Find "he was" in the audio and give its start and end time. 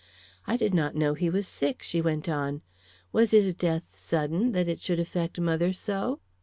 1.13-1.47